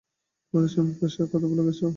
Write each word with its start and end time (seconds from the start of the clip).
তোমার 0.47 0.71
স্বামীর 0.73 0.95
পেশার 0.99 1.27
কথা 1.31 1.47
ভুলে 1.47 1.63
গেছ? 1.67 1.81